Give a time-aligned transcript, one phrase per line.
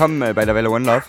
[0.00, 1.04] willkommen äh, bei der Welle One Love.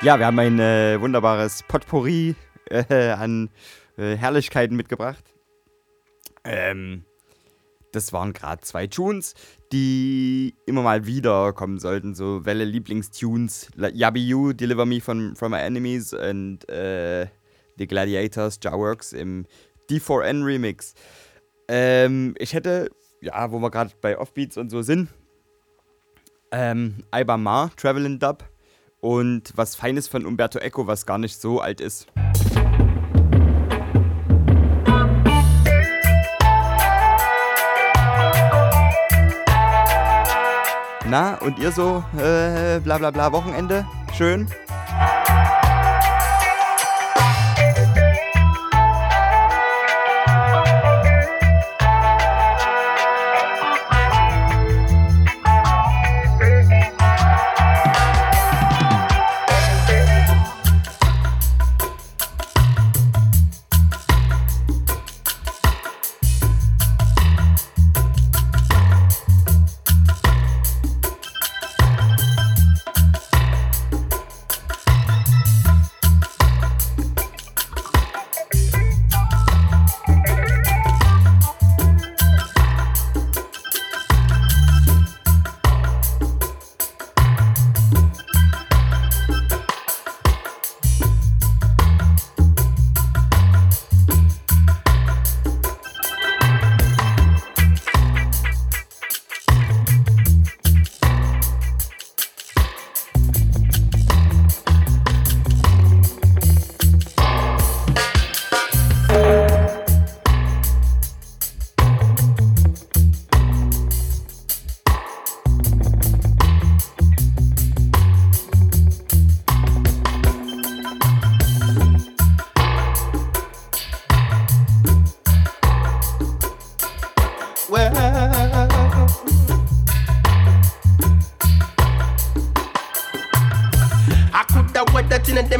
[0.00, 2.34] Ja, wir haben ein äh, wunderbares Potpourri
[2.70, 3.50] äh, an
[3.98, 5.24] äh, Herrlichkeiten mitgebracht.
[6.42, 7.04] Ähm,
[7.94, 9.34] das waren gerade zwei Tunes,
[9.72, 12.14] die immer mal wieder kommen sollten.
[12.14, 13.68] So Welle Lieblingstunes.
[13.76, 17.26] Yabi You, Deliver Me from, from My Enemies und äh,
[17.78, 19.46] The Gladiators, Jarworks im
[19.90, 20.94] D4N Remix.
[21.68, 25.08] Ähm, ich hätte, ja, wo wir gerade bei Offbeats und so sind,
[26.52, 28.44] ähm, Alba Ma, Travelin' Dub
[29.00, 32.06] und was Feines von Umberto Eco, was gar nicht so alt ist.
[41.06, 43.86] Na, und ihr so, äh, bla bla bla, Wochenende?
[44.16, 44.48] Schön?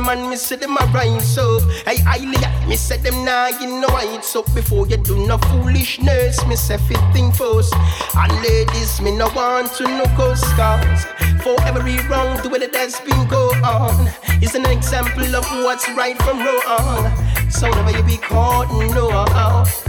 [0.05, 1.63] Man, me say them a rise up.
[1.87, 2.19] Hey, I
[2.67, 6.45] me say them nah, you know it's up before you do no foolishness.
[6.47, 7.75] Me say fit thing first.
[8.17, 11.05] And ladies, me no want to no cause cause
[11.43, 14.09] for every wrong the way that has been go on
[14.43, 17.51] is an example of what's right from wrong.
[17.51, 19.09] So never you be caught no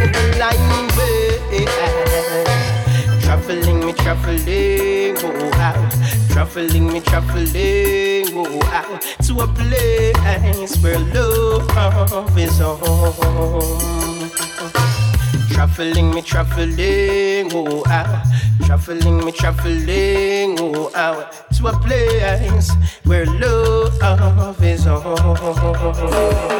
[0.01, 0.87] in the line,
[1.49, 2.44] baby.
[3.45, 5.75] Traveling, me traveling, oh ah.
[5.75, 5.93] out.
[6.31, 9.01] Traveling, me traveling, oh out.
[9.21, 14.31] To a place where love is home.
[15.51, 18.23] Traveling, me traveling, oh ah.
[18.23, 18.65] out.
[18.65, 21.31] Traveling, me traveling, oh out.
[21.57, 22.71] To a place
[23.03, 26.55] where love is home.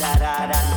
[0.00, 0.69] da da da.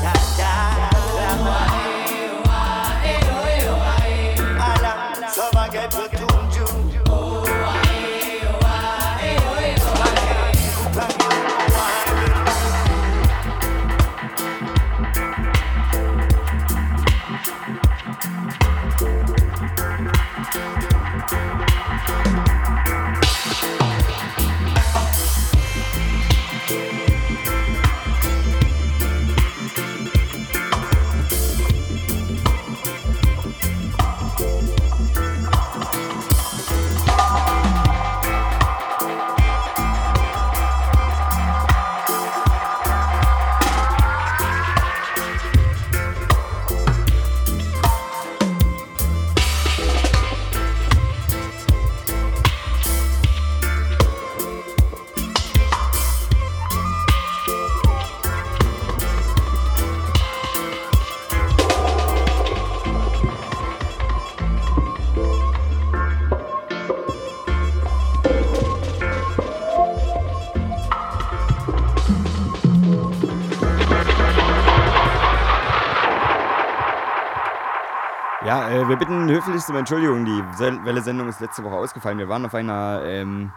[78.83, 80.25] Äh, wir bitten höflichst um Entschuldigung.
[80.25, 82.17] Die Welle-Sendung ist letzte Woche ausgefallen.
[82.17, 83.51] Wir waren auf einer ähm,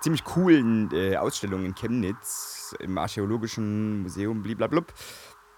[0.00, 4.92] ziemlich coolen äh, Ausstellung in Chemnitz im Archäologischen Museum, bliblablub.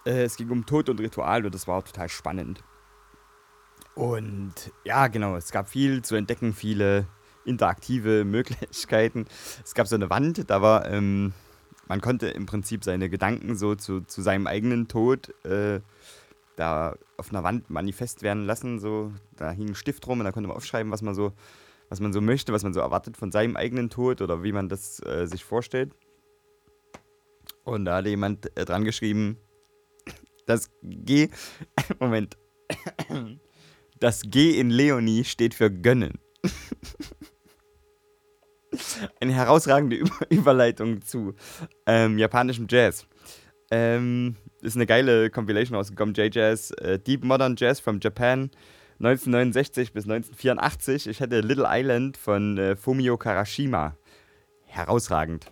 [0.04, 2.62] Äh, es ging um Tod und Ritual und das war total spannend.
[3.94, 7.06] Und ja, genau, es gab viel zu entdecken, viele
[7.44, 9.26] interaktive Möglichkeiten.
[9.64, 11.32] Es gab so eine Wand, da war, ähm,
[11.86, 15.80] man konnte im Prinzip seine Gedanken so zu, zu seinem eigenen Tod äh,
[16.56, 18.78] da auf einer Wand manifest werden lassen.
[18.78, 21.32] So, da hing ein Stift rum und da konnte man aufschreiben, was man so,
[21.88, 24.68] was man so möchte, was man so erwartet von seinem eigenen Tod oder wie man
[24.68, 25.92] das äh, sich vorstellt.
[27.64, 29.38] Und da hatte jemand äh, dran geschrieben,
[30.46, 31.28] das G,
[31.98, 32.36] Moment,
[33.98, 36.18] das G in Leonie steht für gönnen.
[39.20, 41.34] Eine herausragende Über Überleitung zu
[41.86, 43.06] ähm, japanischem Jazz.
[43.70, 48.50] Ähm, ist eine geile Compilation rausgekommen, J-Jazz, äh, Deep Modern Jazz from Japan,
[48.98, 51.06] 1969 bis 1984.
[51.08, 53.96] Ich hätte Little Island von äh, Fumio Karashima.
[54.66, 55.50] Herausragend.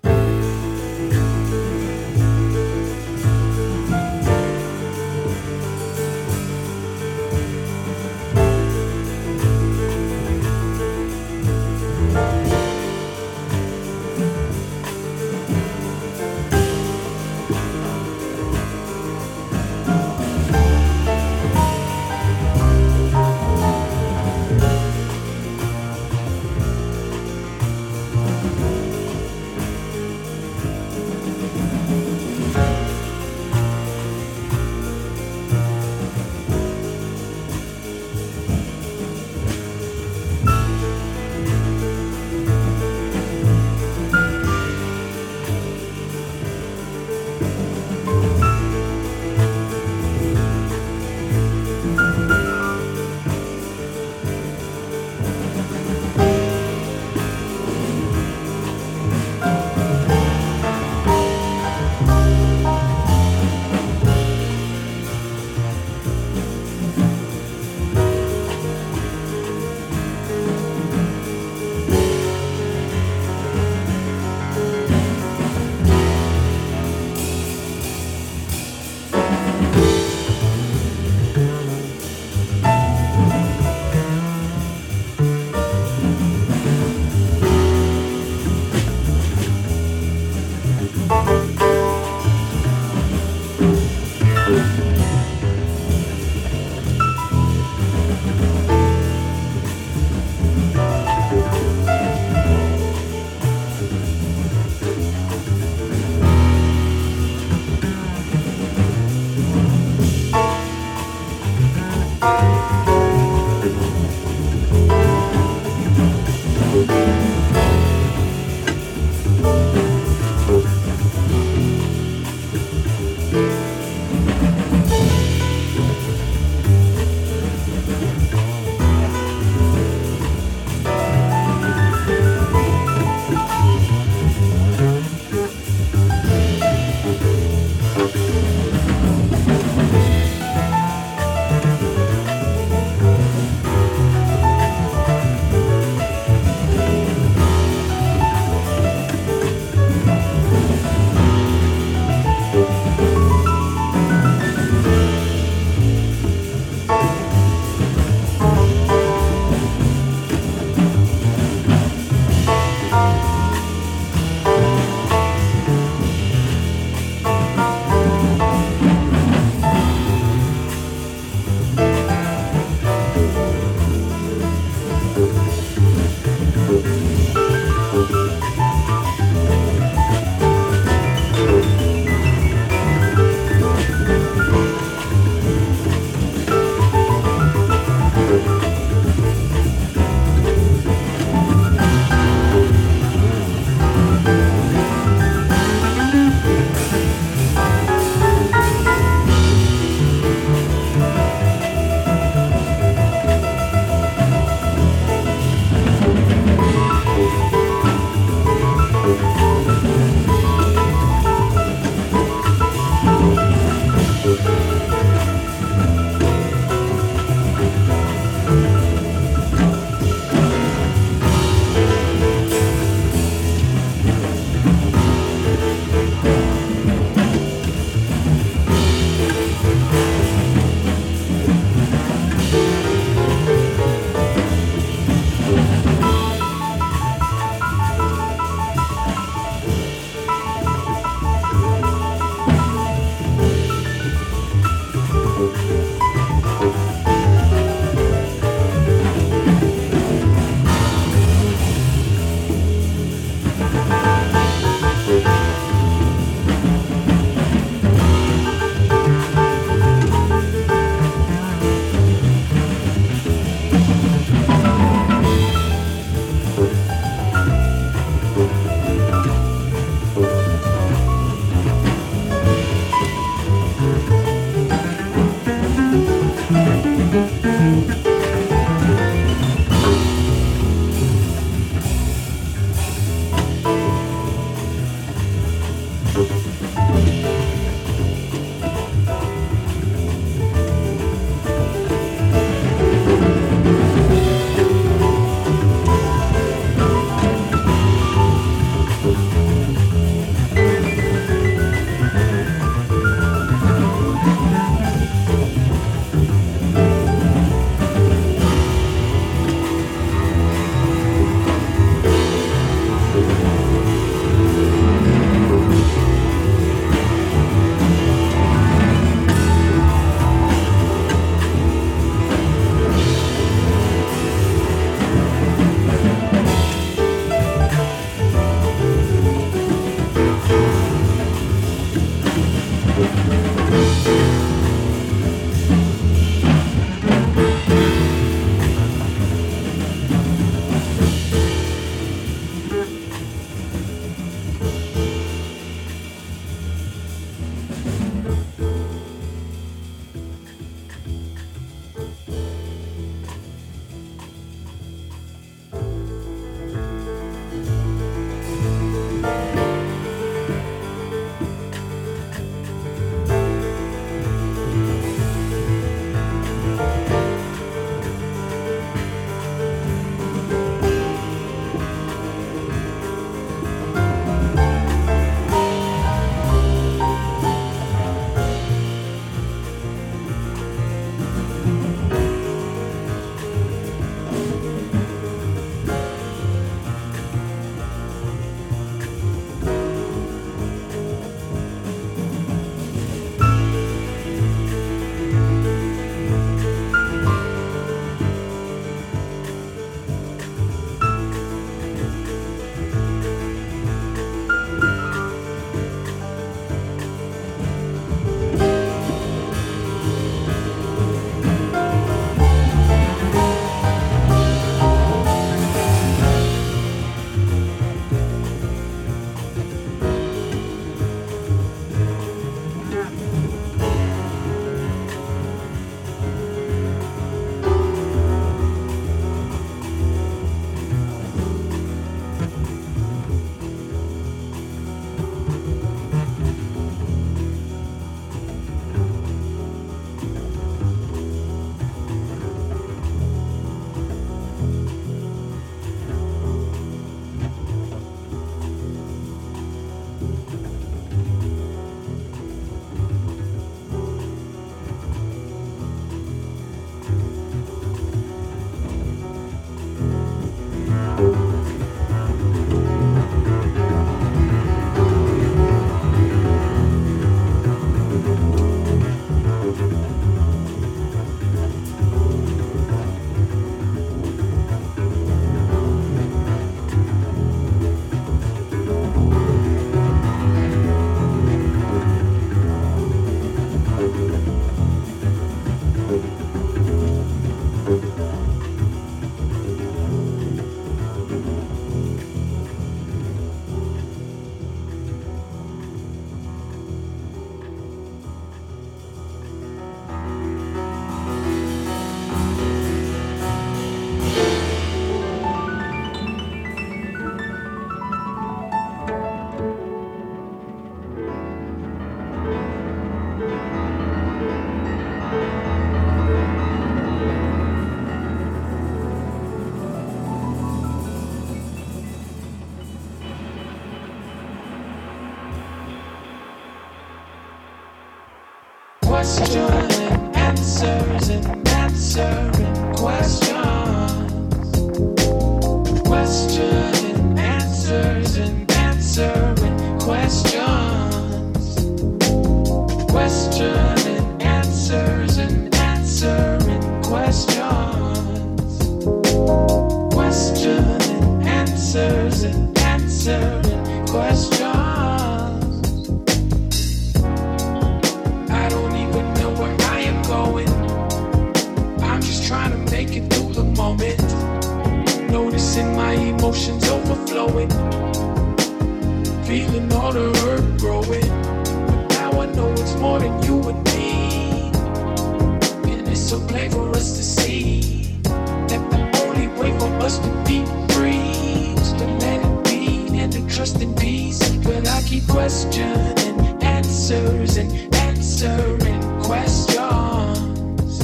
[576.32, 580.64] To play for us to see that the only way for us to be
[580.94, 584.40] free is to let it be and to trust in peace.
[584.64, 591.02] But I keep questioning answers and answering questions.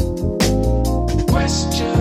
[1.31, 1.98] Questions.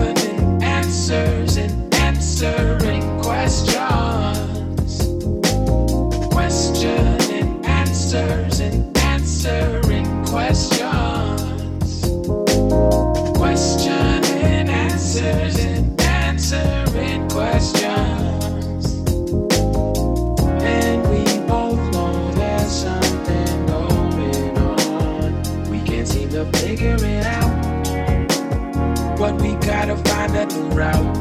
[30.32, 31.18] that route.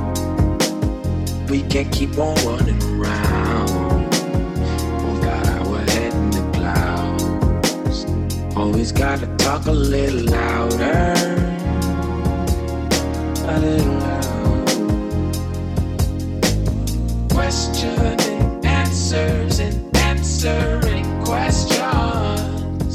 [1.49, 3.69] We can't keep on running around.
[5.05, 8.05] Oh God, our head in the clouds.
[8.55, 11.13] Always gotta talk a little louder.
[13.45, 14.17] A little louder.
[17.29, 22.93] Questioning answers and answering questions.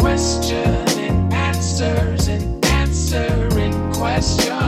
[0.00, 4.61] Questioning answers and answering questions.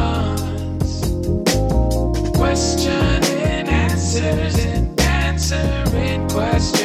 [4.16, 6.84] answers and answering question.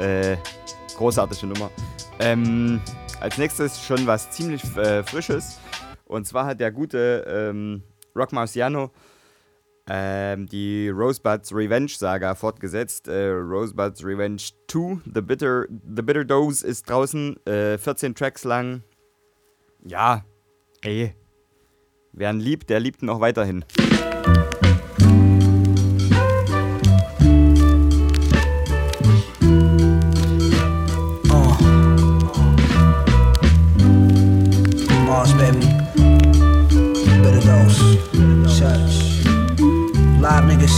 [0.00, 0.36] Äh,
[0.96, 1.70] großartige Nummer.
[2.18, 2.80] Ähm,
[3.20, 5.60] als nächstes schon was ziemlich äh, Frisches.
[6.06, 7.84] Und zwar hat der gute ähm,
[8.16, 8.90] Rock Marciano
[9.88, 13.06] ähm, die Rosebuds Revenge Saga fortgesetzt.
[13.06, 18.82] Äh, Rosebuds Revenge 2, The Bitter, The Bitter Dose ist draußen, äh, 14 Tracks lang.
[19.84, 20.24] Ja,
[20.82, 21.14] ey.
[22.12, 23.64] Wer ihn liebt, der liebt ihn auch weiterhin.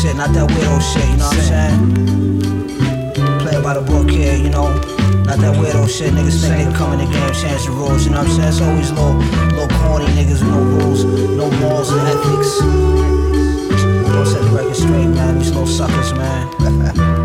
[0.03, 3.39] Shit, not that weirdo shit, you know what I'm saying?
[3.41, 4.75] Play by the book here, you know?
[5.25, 8.11] Not that weirdo shit, niggas think they come in the game, change the rules, you
[8.11, 8.49] know what I'm saying?
[8.49, 9.15] It's always little,
[9.55, 12.59] little corny niggas with no rules, no morals and ethics.
[14.11, 17.19] Don't set the record straight, man, these little suckers, man.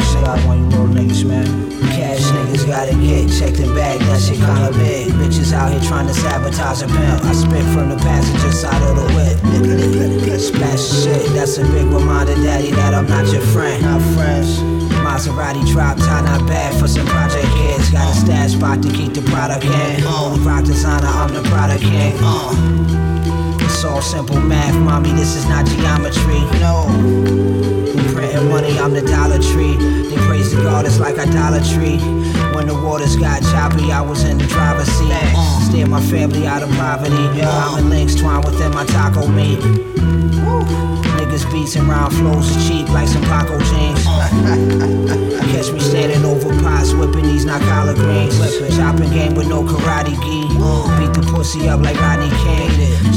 [0.00, 1.70] Small shit out on you little niggas, man.
[1.92, 5.08] Cash niggas gotta get checked and bagged, that shit kinda big.
[5.14, 7.24] Bitches out here trying to sabotage a pimp.
[7.24, 10.40] I spit from the passenger side of the whip.
[10.40, 13.82] Splash shit, that's a big reminder, daddy, that I'm not your friend.
[13.82, 14.58] Not friends.
[15.04, 17.90] Maserati drop top, not bad for some project kids.
[17.90, 20.04] Got a stash spot to keep the product in.
[20.04, 22.14] Only rock designer, I'm the product king.
[22.20, 23.09] Uh.
[23.80, 26.44] It's all simple math, mommy, this is not geometry.
[26.60, 26.84] No.
[28.12, 29.72] Printing money, I'm the Dollar Tree.
[30.04, 31.96] They praise the God, it's like idolatry.
[32.52, 35.08] when the waters got choppy, I was in the driver's seat.
[35.10, 37.40] Uh, steer my family out of poverty.
[37.40, 39.60] Diamond links twined within my taco meat.
[41.16, 44.04] Niggas beats and round flows is cheap like some Paco jeans.
[45.56, 48.36] Catch me standing over pots, whipping these not collard greens.
[48.76, 50.40] Chopping game with no karate gi.
[51.00, 52.68] Beat the pussy up like Rodney King.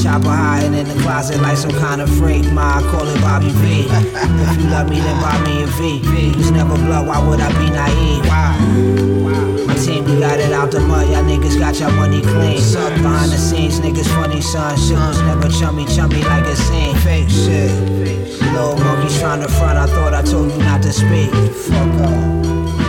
[0.01, 2.45] Chopper hiding in the closet like some kind of freak.
[2.53, 3.83] Ma, I call it Bobby V.
[3.91, 5.99] If you love me, then buy me a V.
[5.99, 8.23] V's never blood, why would I be naive?
[8.31, 8.55] Why?
[9.67, 11.09] My team, we got it out the mud.
[11.11, 12.59] Y'all niggas got your money clean.
[12.59, 14.77] Suck behind the scenes, niggas funny, son.
[14.77, 16.95] Shit never chummy, chummy like a scene.
[17.03, 17.71] Fake shit.
[18.55, 21.29] Little monkeys trying to front, I thought I told you not to speak.
[21.67, 22.45] Fuck off.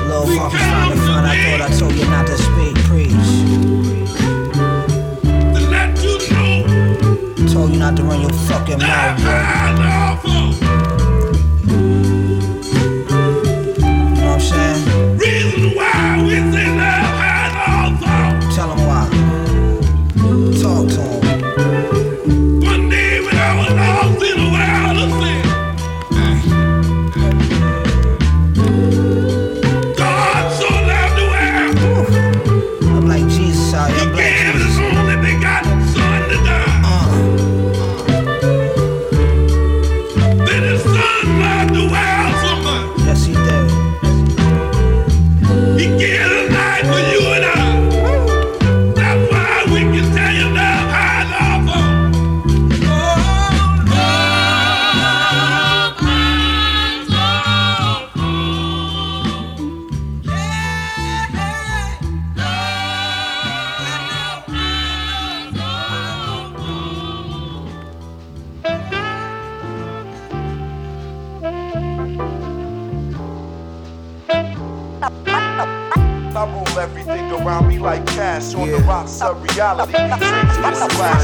[0.06, 2.83] Little monkeys trying to front, I thought I told you not to speak.
[7.84, 10.24] Not to run your fucking mouth,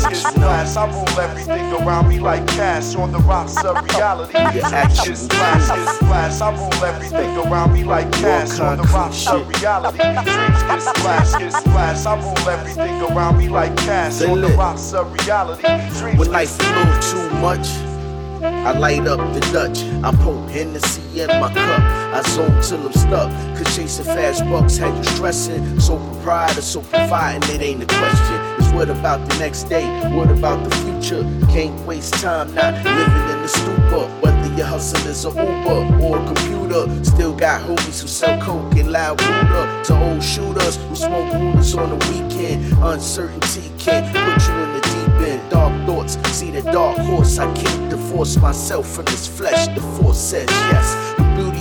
[0.09, 0.77] get splash.
[0.77, 4.33] I rule everything around me like cash on the rocks of reality.
[4.33, 6.41] Get splash, get splash.
[6.41, 9.99] I rule everything around me like cash on the rocks of reality.
[9.99, 12.07] Dreams get splash, get splash.
[12.07, 15.63] I rule everything around me like cash on the rocks of reality.
[15.99, 17.67] Dreams When life a little too much,
[18.43, 19.83] I light up the Dutch.
[20.03, 21.81] I pour Hennessy in my cup.
[22.15, 23.31] I zone till I'm stuck.
[23.57, 25.81] Cause chasing fast bucks had you stressing.
[25.81, 28.50] So proprietor, so providing, it ain't a question.
[28.73, 29.87] What about the next day?
[30.11, 31.23] What about the future?
[31.53, 34.07] Can't waste time not living in the stupor.
[34.21, 38.75] Whether your hustle is a Uber or a computer, still got homies who sell coke
[38.77, 39.83] and loud Buddha.
[39.87, 42.73] To old shooters who smoke rulers on the weekend.
[42.83, 45.51] Uncertainty can't put you in the deep end.
[45.51, 47.39] Dark thoughts, see the dark horse.
[47.39, 49.67] I can't divorce myself from this flesh.
[49.69, 51.10] The force says yes.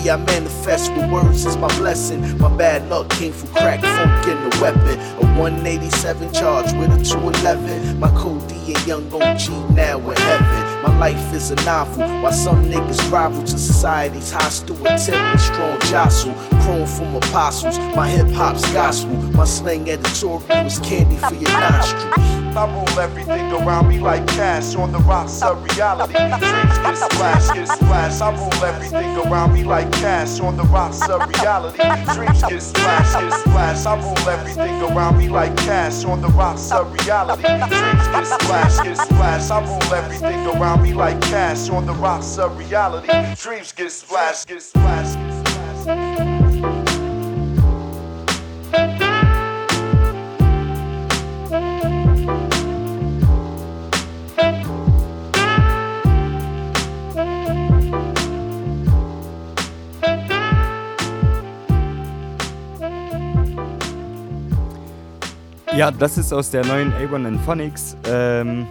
[0.07, 2.37] I manifest with words is my blessing.
[2.37, 4.99] My bad luck came from crack, funk, and the weapon.
[5.17, 7.99] A 187 charge with a 211.
[7.99, 10.83] My code D and young OG now in heaven.
[10.83, 16.33] My life is a novel, while some niggas rival to society's hostile attempt strong jostle.
[16.69, 19.15] From apostles, my hip hop's gospel.
[19.33, 22.13] My slang editorial is candy for your nostrils.
[22.55, 26.13] I rule everything around me like cash on the rocks of reality.
[26.13, 28.21] Dreams get splashed, get splashed.
[28.21, 31.79] I rule everything around me like cash on the rocks of reality.
[32.13, 33.87] Dreams get splashed, get splashed.
[33.87, 37.41] I rule everything around me like cash on the rocks of reality.
[37.41, 39.51] Dreams get splashed, get splashed.
[39.51, 43.07] I rule everything around me like cash on the rocks of reality.
[43.41, 46.38] Dreams get splash, get splash, get splash.
[65.75, 67.95] Ja, das ist aus der neuen A1 and Phonics.
[68.05, 68.67] Ähm,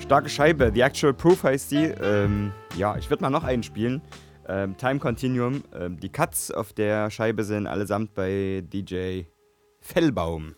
[0.00, 1.84] starke Scheibe, The Actual Proof heißt die.
[1.84, 4.02] Ähm, ja, ich würde mal noch einen spielen.
[4.46, 5.64] Ähm, Time Continuum.
[5.74, 9.22] Ähm, die Cuts auf der Scheibe sind allesamt bei DJ
[9.80, 10.54] Fellbaum.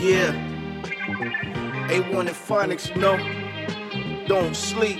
[0.00, 0.34] Yeah.
[1.88, 3.18] A1 and Phonics, know.
[4.28, 4.98] Don't sleep.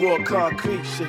[0.00, 1.08] Raw concrete shit.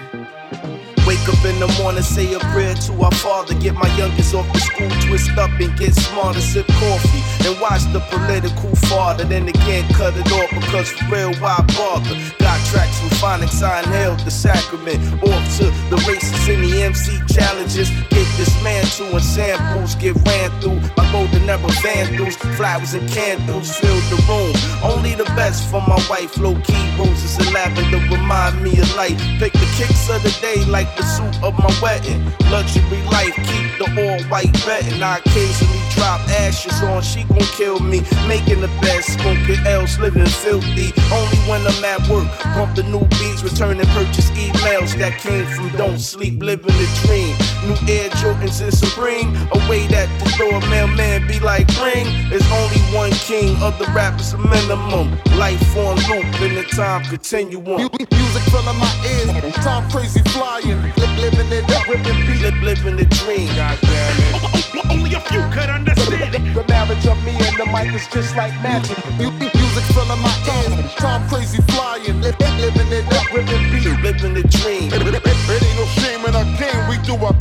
[1.10, 3.55] Wake up in the morning, say a prayer to our father.
[3.55, 6.39] Get my youngest off the school, twist up and get smarter.
[6.39, 9.24] Sip coffee and watch the political father.
[9.24, 12.14] Then again, cut it off because for real, why bother?
[12.38, 15.01] Got tracks from Phonics, I inhaled the sacrament.
[15.24, 20.16] Off to the races in the MC challenges get this man dismantled and samples get
[20.28, 22.36] ran through by golden era vandals.
[22.55, 24.53] Flowers and candles fill the room.
[24.84, 26.38] Only the best for my wife.
[26.38, 29.18] Low key roses and lavender remind me of life.
[29.39, 32.22] Pick the kicks of the day like the suit of my wedding.
[32.52, 35.02] Luxury life, keep the all white betting.
[35.02, 38.02] I occasionally drop ashes on, she gon' kill me.
[38.28, 40.91] Making the best, smoking else, living filthy.
[41.12, 45.70] Only when I'm at work, pump the new beats, returning purchase emails that came from
[45.78, 47.36] Don't Sleep, living the dream.
[47.64, 52.07] New Air Jordans and Supreme, A way that the door mailman be like ring.
[52.30, 55.12] There's only one king of the rappers, a minimum.
[55.38, 57.89] Life on loop, and the time continuum.
[57.91, 62.39] Music filling my ears, time crazy flying, Li- living it up, ripping beat.
[62.41, 63.47] Live, living the dream.
[63.55, 64.91] God damn it.
[64.91, 66.41] Only a few could understand it.
[66.55, 68.97] The marriage of me and the mic is just like magic.
[69.20, 70.34] Music filling my
[70.64, 72.32] ears, time crazy flying, Li-
[72.62, 73.86] living it up, ripping beat.
[74.01, 74.91] Living the dream.
[74.93, 77.34] It ain't no shame in our game, we do our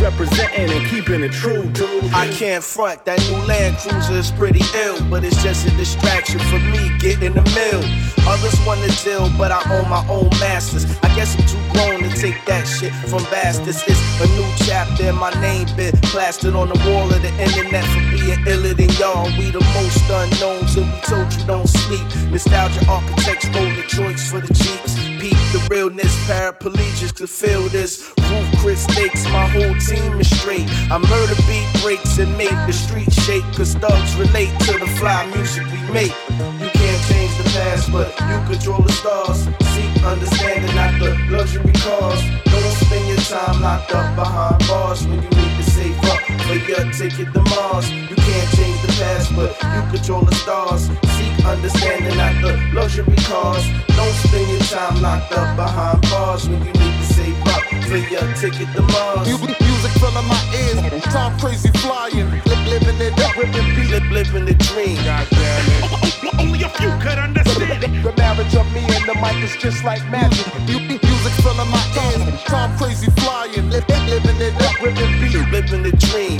[0.00, 2.04] Representing and keeping it true, dude.
[2.12, 6.40] I can't front that new Land Cruiser is pretty ill, but it's just a distraction
[6.50, 7.82] for me getting the mill.
[8.26, 10.84] Others want to deal, but I own my own masters.
[11.02, 13.82] I guess I'm too grown to take that shit from bastards.
[13.86, 18.02] It's a new chapter, my name been plastered on the wall of the internet for
[18.10, 19.30] being iller than y'all.
[19.38, 22.06] We the most unknowns, and we told you don't sleep.
[22.30, 25.07] Nostalgia architects roll the joints for the cheeks.
[25.18, 28.12] Peep the realness, paraplegics to feel this.
[28.30, 30.68] Roof Chris stakes, my whole team is straight.
[30.90, 33.42] I murder beat breaks and make the street shake.
[33.56, 36.14] Cause thugs relate to the fly music we make.
[36.62, 39.48] You can't change the past, but you control the stars.
[39.74, 42.22] Seek understanding, not the luxury cars.
[42.46, 46.54] Don't spend your time locked up behind bars when you need to save up for
[46.54, 47.90] your ticket to Mars.
[47.90, 50.90] You can't change the past, but you control the stars.
[51.16, 53.64] Seek understanding, not the luxury cars.
[53.96, 57.96] Don't spend your time locked up behind bars when you need to save up for
[57.96, 59.26] your ticket to Mars.
[59.28, 63.86] Music filling my ears, time crazy flying, Li- living it up, ripping beat.
[64.10, 64.96] Living the dream.
[65.04, 65.82] God damn it.
[65.84, 68.02] Oh, oh, oh, only a few could understand it.
[68.02, 70.46] The marriage of me and the mic is just like magic.
[70.68, 75.34] Mu- Music filling my ears, time crazy flying, Li- living it up, ripping beat.
[75.52, 76.38] Living the dream.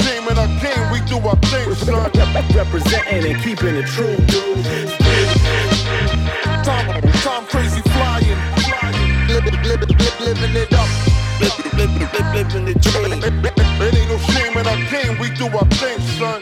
[0.00, 2.10] It ain't no shame in our game, we do our thing, son.
[2.54, 4.64] Representing and keeping it true, dude.
[6.64, 10.88] Time, time crazy flying, flying, li- li- li- living it up.
[12.34, 13.22] Living the dream.
[13.24, 16.40] It ain't no shame in our game, we do our thing, son.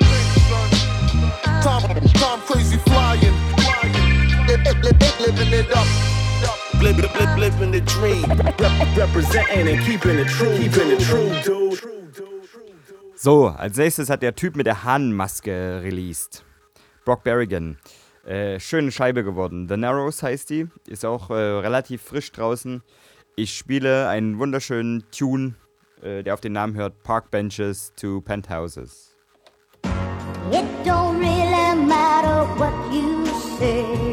[1.62, 1.82] Time,
[2.14, 3.92] time crazy flying, flying,
[4.46, 5.86] li- li- li- living it up.
[6.82, 6.98] Live,
[7.38, 8.24] living the dream.
[8.96, 11.99] Representing and keeping it true, keeping it true, dude.
[13.22, 16.42] So, als nächstes hat der Typ mit der Hahnenmaske released.
[17.04, 17.76] Brock Berrigan.
[18.24, 19.68] Äh, schöne Scheibe geworden.
[19.68, 20.68] The Narrows heißt die.
[20.86, 22.82] Ist auch äh, relativ frisch draußen.
[23.36, 25.56] Ich spiele einen wunderschönen Tune,
[26.00, 29.14] äh, der auf den Namen hört: Park Benches to Penthouses.
[30.50, 33.26] It don't really matter what you
[33.58, 34.09] say.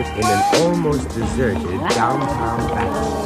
[0.00, 3.25] in an almost deserted downtown Baton.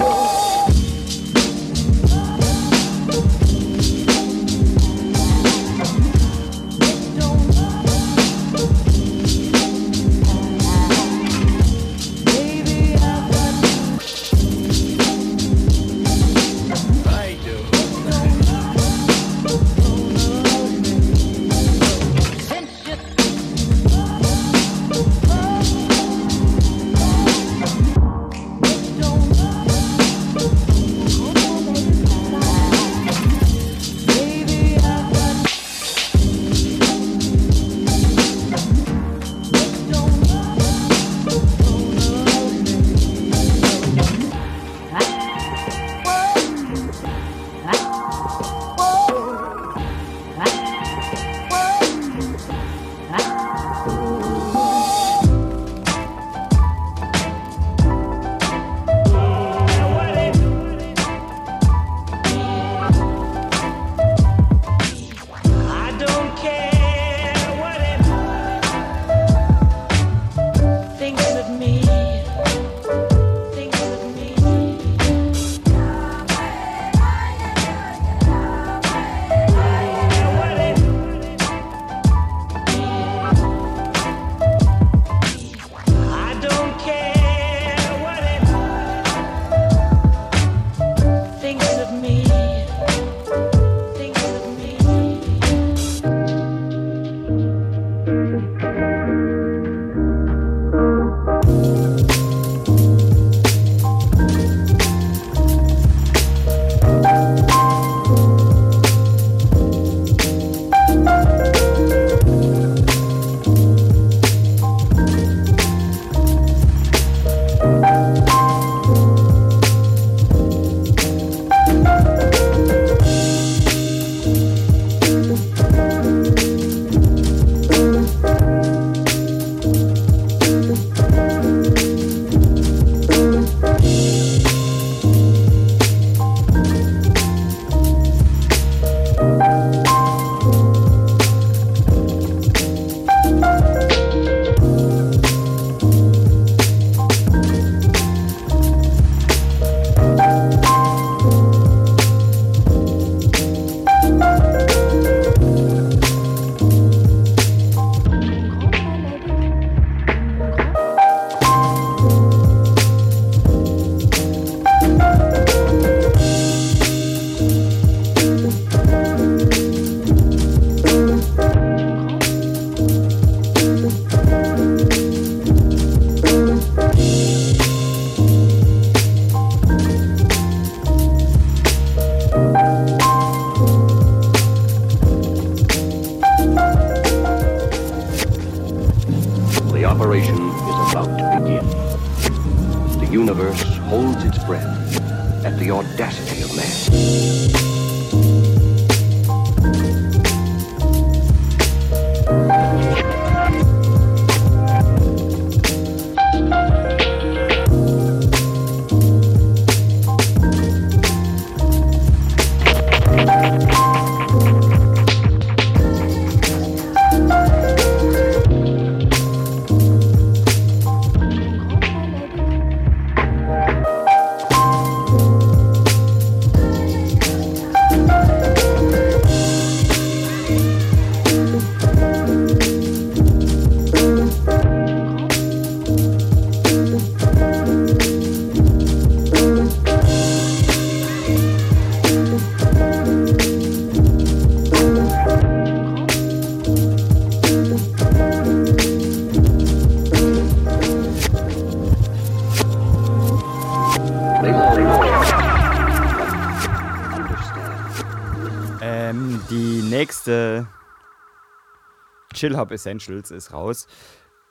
[262.41, 263.87] Chill Hop Essentials ist raus.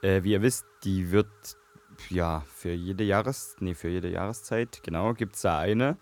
[0.03, 1.27] Äh, wie ihr wisst, die wird
[2.11, 5.97] ja für jede Jahres nee, für jede Jahreszeit, genau, gibt es da eine.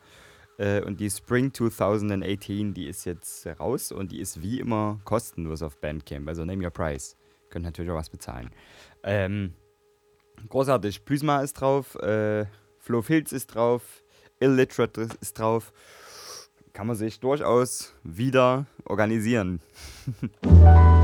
[0.57, 5.61] Äh, und die Spring 2018, die ist jetzt raus und die ist wie immer kostenlos
[5.61, 6.27] auf Bandcamp.
[6.27, 7.15] Also name your price.
[7.49, 8.49] Könnt natürlich auch was bezahlen.
[9.03, 9.53] Ähm,
[10.49, 11.05] großartig.
[11.05, 12.47] Plysma ist drauf, äh,
[12.79, 14.03] Flo Filz ist drauf,
[14.41, 15.71] Illiterate ist drauf.
[16.73, 19.61] Kann man sich durchaus wieder organisieren.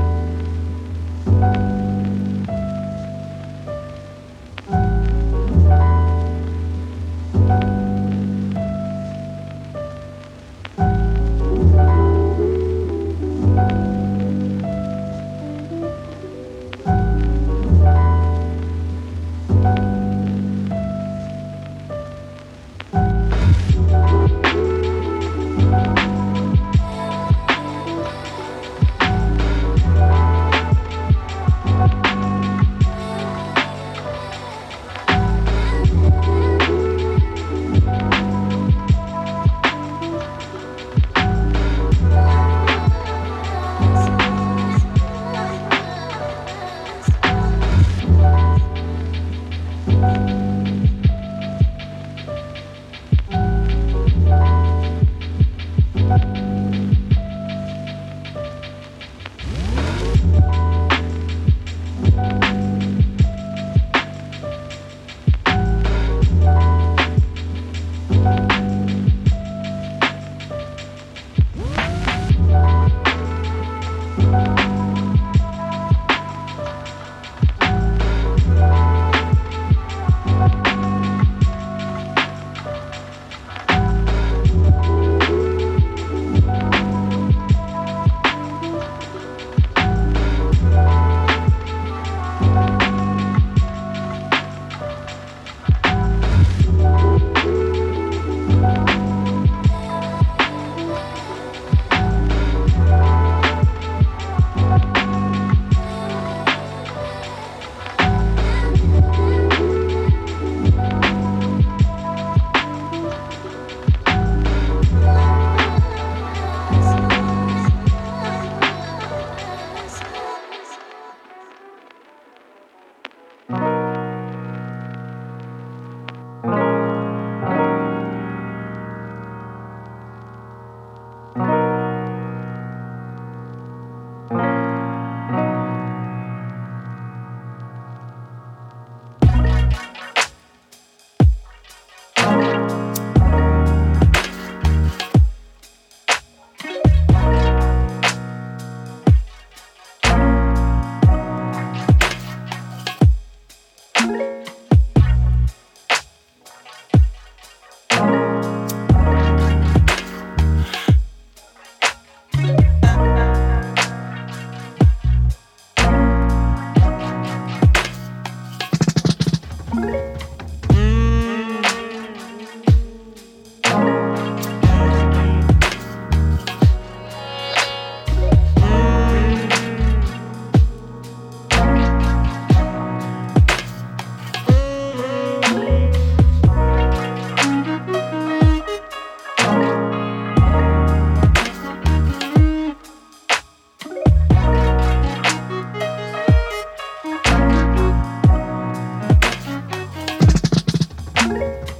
[201.28, 201.73] Bye.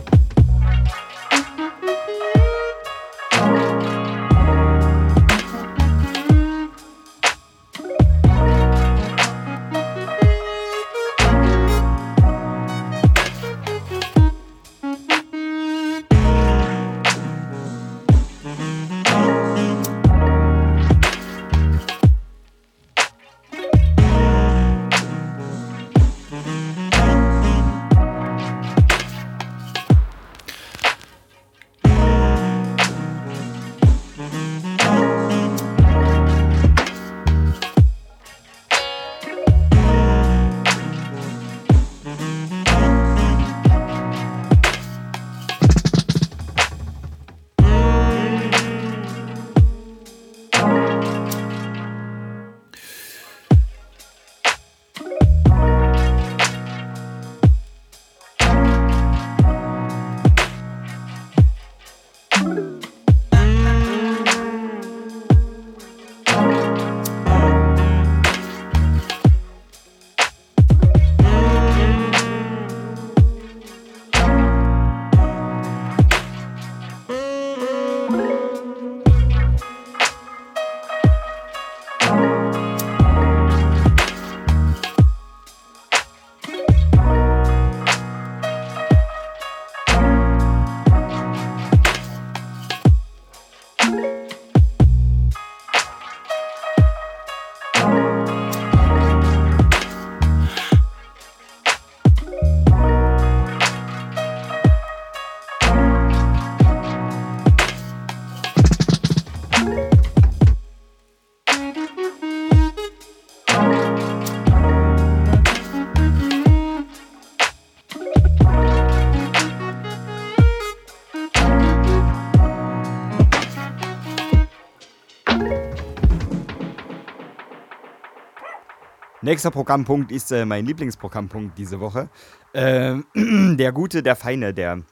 [129.25, 132.11] Nächster Programmpunkt ist äh, mein Lieblingsprogrammpunkt diese Woche.
[132.53, 133.07] Ähm,
[133.57, 134.83] der gute, der feine, der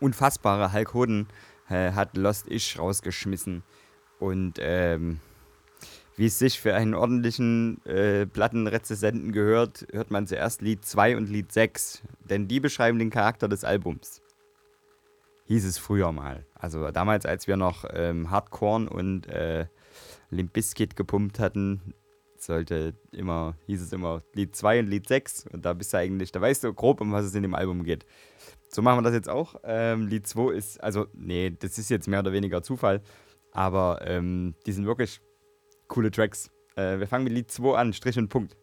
[0.00, 1.28] unfassbare Hulk Hoden
[1.68, 3.62] äh, hat Lost Ish rausgeschmissen.
[4.18, 5.20] Und ähm,
[6.16, 11.28] wie es sich für einen ordentlichen äh, Plattenrezessenten gehört, hört man zuerst Lied 2 und
[11.28, 12.02] Lied 6.
[12.20, 14.22] Denn die beschreiben den Charakter des Albums.
[15.48, 16.46] Hieß es früher mal.
[16.54, 19.66] Also damals, als wir noch ähm, Hardcore und äh,
[20.30, 21.92] Limp Bizkit gepumpt hatten,
[22.44, 26.32] sollte immer, hieß es immer Lied 2 und Lied 6 und da bist du eigentlich,
[26.32, 28.06] da weißt du grob, um was es in dem Album geht.
[28.68, 29.56] So machen wir das jetzt auch.
[29.64, 33.02] Ähm, Lied 2 ist, also, nee, das ist jetzt mehr oder weniger Zufall,
[33.52, 35.20] aber ähm, die sind wirklich
[35.88, 36.50] coole Tracks.
[36.76, 38.56] Äh, wir fangen mit Lied 2 an, Strich und Punkt.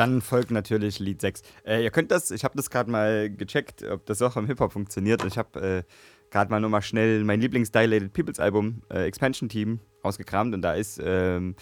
[0.00, 1.42] Dann folgt natürlich Lied 6.
[1.62, 4.72] Äh, ihr könnt das, ich habe das gerade mal gecheckt, ob das auch im Hip-Hop
[4.72, 5.22] funktioniert.
[5.26, 5.82] Ich habe äh,
[6.30, 10.98] gerade mal nochmal schnell mein Lieblings-Dilated Peoples Album, äh, Expansion Team, ausgekramt und da ist
[11.04, 11.54] ähm,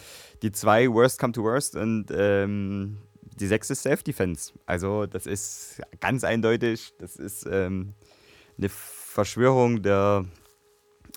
[0.43, 4.53] die 2 Worst Come to Worst und ähm, die 6 ist Self-Defense.
[4.67, 7.95] Also, das ist ganz eindeutig, das ist ähm,
[8.57, 10.25] eine Verschwörung der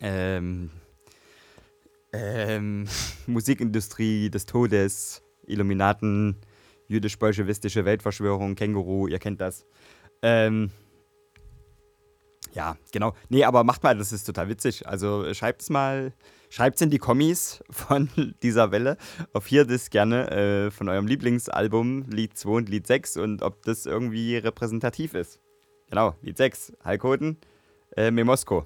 [0.02, 0.72] ähm,
[2.14, 2.88] ähm,
[3.28, 6.38] Musikindustrie des Todes, Illuminaten,
[6.92, 9.66] jüdisch-bolschewistische Weltverschwörung, Känguru, ihr kennt das.
[10.22, 10.72] Ähm,
[12.54, 13.14] ja, genau.
[13.30, 14.88] Nee, aber macht mal, das ist total witzig.
[14.88, 16.14] Also schreibt es mal,
[16.50, 18.10] schreibt es in die Kommis von
[18.44, 18.98] dieser Welle.
[19.34, 23.64] Auf hier das gerne äh, von eurem Lieblingsalbum, Lied 2 und Lied 6 und ob
[23.64, 25.40] das irgendwie repräsentativ ist.
[25.90, 27.38] Genau, Lied 6, Halkoden,
[27.96, 28.66] äh, Memosko.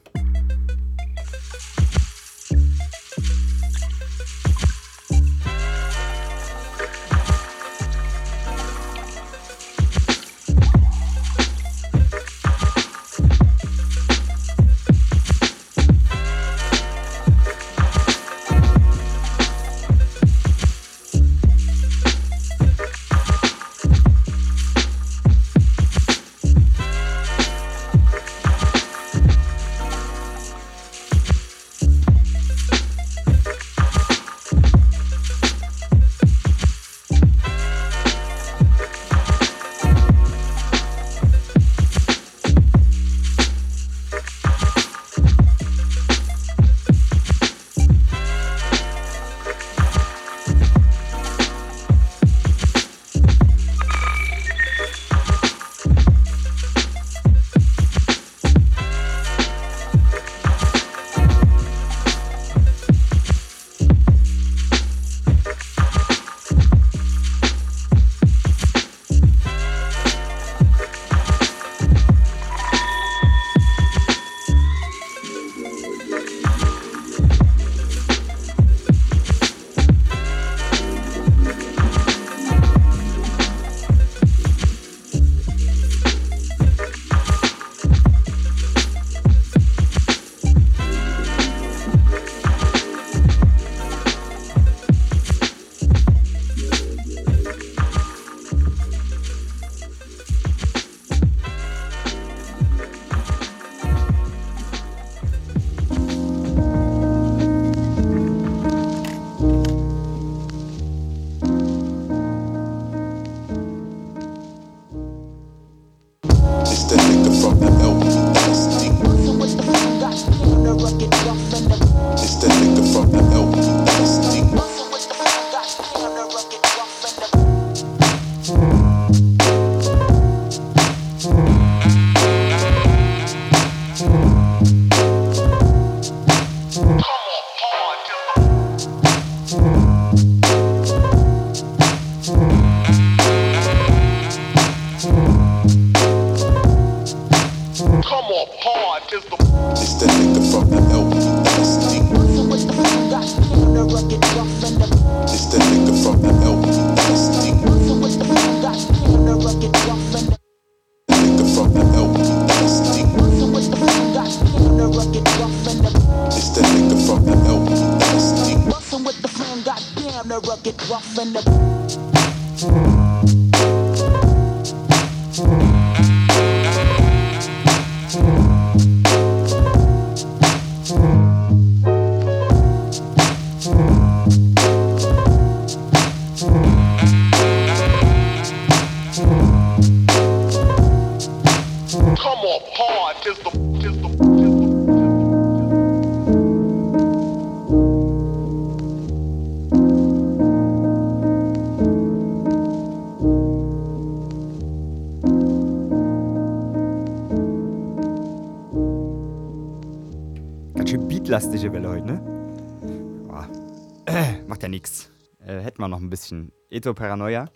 [216.06, 217.50] Ein bisschen Eto-Paranoia.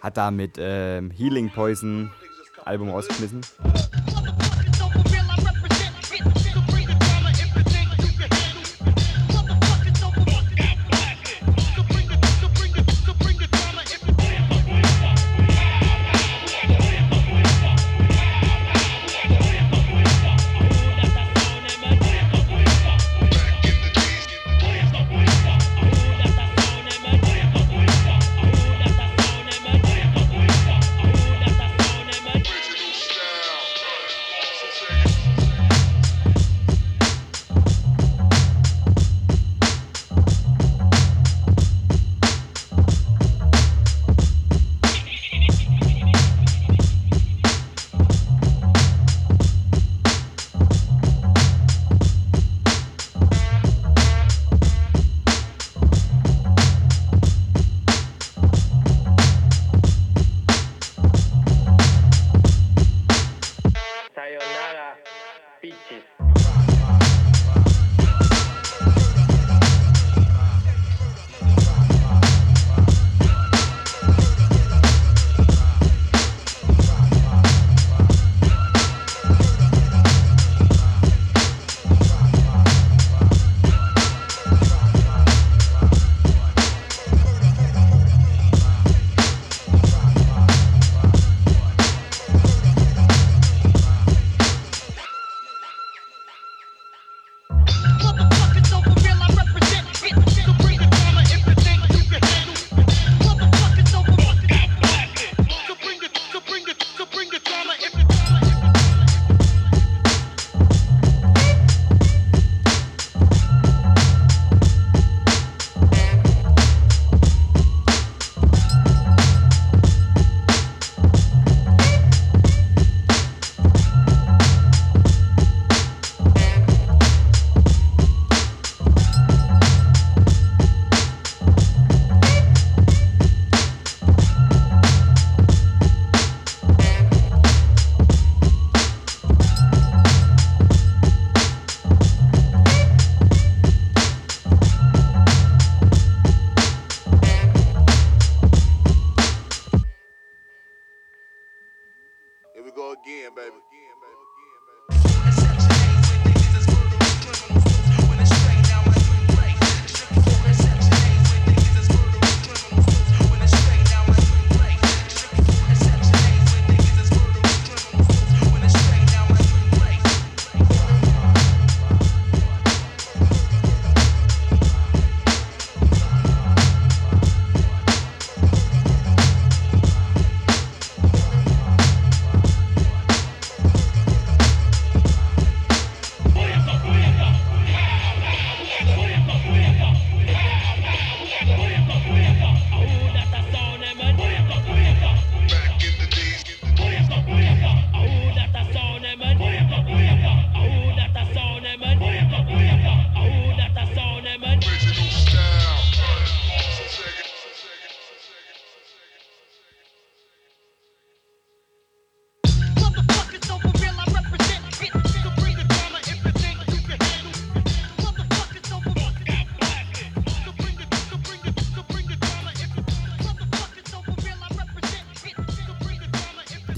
[0.00, 2.10] Hat da mit ähm, Healing Poison
[2.64, 3.40] Album rausgeschmissen.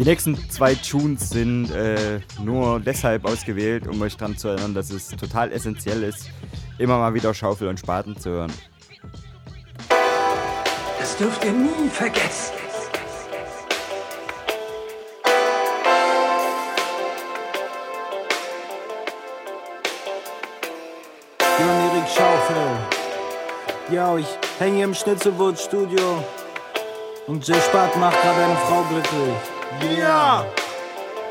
[0.04, 4.90] Die nächsten zwei Tunes sind äh, nur deshalb ausgewählt, um euch daran zu erinnern, dass
[4.90, 6.28] es total essentiell ist,
[6.76, 8.52] immer mal wieder Schaufel und Spaten zu hören.
[10.98, 12.52] Das dürft ihr nie vergessen.
[21.58, 22.66] Juniorik Schaufel.
[23.90, 24.28] Ja, ich
[24.58, 26.22] hänge im Schnitzelwurz-Studio.
[27.26, 29.53] Und Jill Spat macht gerade eine Frau glücklich.
[29.98, 30.44] Ja!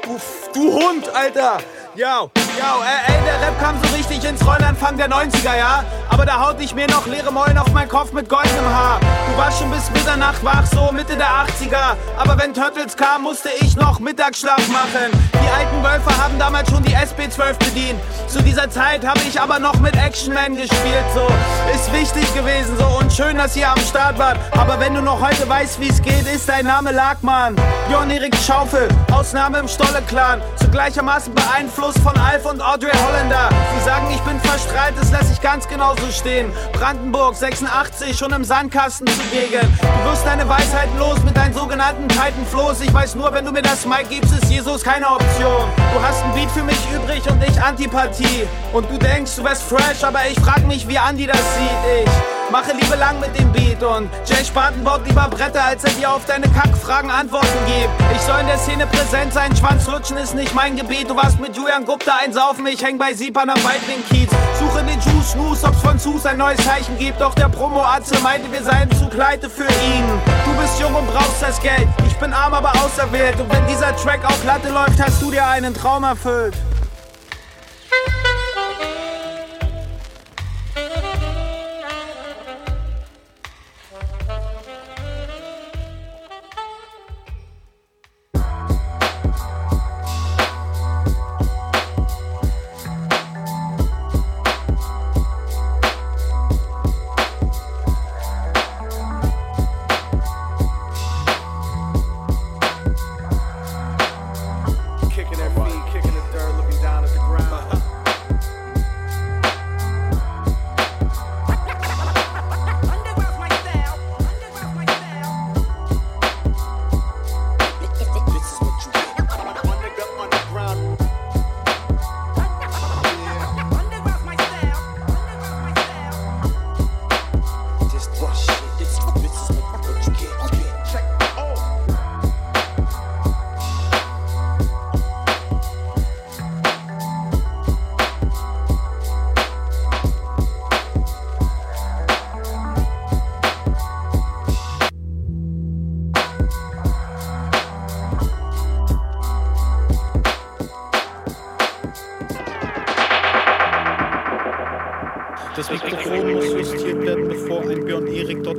[0.07, 1.59] Uff, du Hund, Alter!
[1.95, 5.83] Yo, ey, ey, der Rap kam so richtig ins Rollen Anfang der 90er, ja?
[6.13, 8.99] Aber da haut ich mir noch leere Mäulen auf meinen Kopf mit goldenem Haar.
[8.99, 11.97] Du warst schon bis Mitternacht wach, so Mitte der 80er.
[12.19, 15.09] Aber wenn Turtles kam, musste ich noch Mittagsschlaf machen.
[15.33, 17.99] Die alten Wölfe haben damals schon die SB12 bedient.
[18.27, 21.27] Zu dieser Zeit habe ich aber noch mit Action Man gespielt, so.
[21.73, 22.85] Ist wichtig gewesen, so.
[22.99, 24.37] Und schön, dass ihr am Start wart.
[24.51, 27.55] Aber wenn du noch heute weißt, wie es geht, ist dein Name Lagmann.
[27.91, 30.41] Jon Erik Schaufel, Ausnahme im Stolle-Clan.
[30.57, 33.49] Zu gleichermaßen beeinflusst von Alf und Audrey Holländer.
[33.77, 36.51] Sie sagen, ich bin verstrahlt, das lasse ich ganz genau so stehen.
[36.73, 39.67] Brandenburg 86, schon im Sandkasten zugegen.
[39.81, 42.81] Du wirst deine Weisheiten los mit deinen sogenannten Titan Flows.
[42.81, 45.69] Ich weiß nur, wenn du mir das Mic gibst, ist Jesus keine Option.
[45.93, 48.47] Du hast ein Beat für mich übrig und ich Antipathie.
[48.73, 52.05] Und du denkst, du wärst fresh, aber ich frag mich, wie Andi das sieht.
[52.05, 55.89] Ich mache Liebe lang mit dem Beat und Jay Spaten baut lieber Bretter, als er
[55.93, 57.89] dir auf deine Kackfragen Antworten gibt.
[58.15, 61.09] Ich soll in der Szene präsent sein, Schwanz lutschen ist nicht mein Gebiet.
[61.09, 64.29] Du warst mit Julian Gupta einsaufen, ich häng bei Siepan am weiteren Kiez.
[64.59, 67.19] Suche den Juice Snooze, ob's von Sus ein neues Zeichen gibt.
[67.19, 70.05] Doch der Promo-Atze meinte, wir seien zu pleite für ihn.
[70.45, 71.87] Du bist jung und brauchst das Geld.
[72.05, 73.39] Ich bin arm, aber auserwählt.
[73.39, 76.53] Und wenn dieser Track auf Latte läuft, hast du dir einen Traum erfüllt.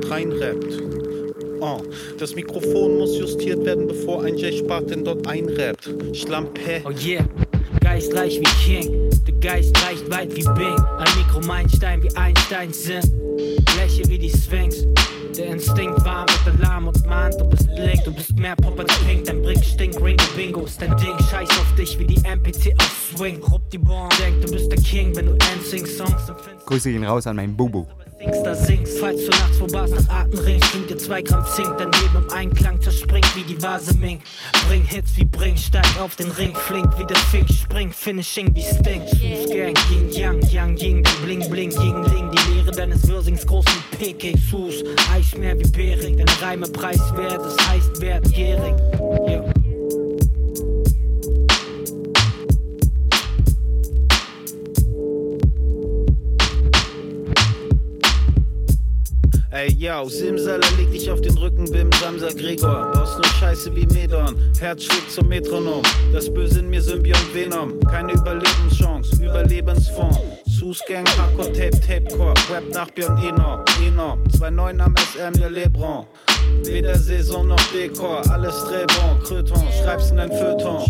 [0.09, 0.81] Reinrappt.
[1.61, 1.81] Oh,
[2.19, 5.89] das Mikrofon muss justiert werden, bevor ein Jay Spaten dort einrappt.
[6.13, 6.81] Schlampe.
[6.85, 7.25] Oh yeah,
[7.81, 9.09] geistreich wie King.
[9.25, 10.77] Der Geist reicht weit wie Bing.
[10.97, 13.01] Ein Mikromeilenstein wie Einsteins Sinn.
[13.77, 14.85] Läche wie die Sphinx.
[15.37, 18.93] Der Instinkt warm wird Alarm und mahnt, du bist link, du bist mehr Pop als
[18.99, 19.25] Pink.
[19.25, 21.17] Dein Brick stinkt, Ring Bingo ist dein Ding.
[21.29, 23.43] Scheiß auf dich wie die MPC auf Swing.
[23.43, 26.65] Rupp die Born, denk, du bist der King, wenn du NSYNC-Songs empfindest.
[26.67, 27.85] Grüße gehen raus an meinen Bubu.
[29.05, 32.25] Falls du nachts vor Bars nach Atem ringst, trink dir zwei Gramm Zink, dein Leben
[32.27, 34.23] im Einklang zerspringt wie die Vase Mink.
[34.67, 38.63] Bring Hits wie Bring, steig auf den Ring, flink wie der Fink, spring, Finishing wie
[38.63, 39.03] Sting.
[39.05, 43.45] Sus Gang, Yin Yang, Yang Ying, dein Bling Bling, Ying Ling, die Lehre deines Wirsings
[43.45, 44.83] großen PK Sus,
[45.13, 48.73] Eismeer wie Bering, deine Reime preiswert, das heißt wertgierig.
[49.27, 49.64] Yeah.
[59.65, 62.91] Ey, yo, Simsala leg dich auf den Rücken, Bim Samsa Gregor.
[62.93, 65.81] Baust nur Scheiße wie Medon, Herz schlägt zum Metronom.
[66.13, 70.19] Das Böse in mir Symbiont Venom, keine Überlebenschance, Überlebensfonds.
[70.87, 74.17] Gang, Hardcore Tape, Tapecore, Rap nach Björn Eno, Eno.
[74.37, 76.05] 2-9 am SM, der Lebron.
[76.63, 80.83] Weder Saison noch Dekor, alles Drehbon, Kröton, schreib's in dein Feuilleton.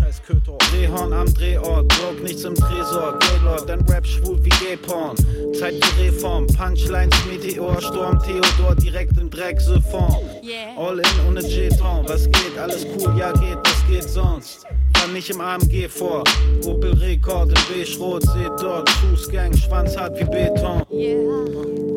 [0.70, 5.16] Drehhorn am Drehort, Broke nichts im Tresor, Gaylord, dein Rap schwul wie Gay-Porn.
[5.58, 10.16] Zeit für Reform, Punchlines, Meteor, Sturm, Theodor, direkt im Dreck, Siphon.
[10.76, 14.66] All in ohne Jeton, was geht, alles cool, ja geht, was geht sonst?
[14.96, 16.24] Fahr nicht im AMG vor,
[16.64, 21.95] Opel Rekord in Beige-Rot, seht dort, Fußgang, Schwanz hart wie Beton.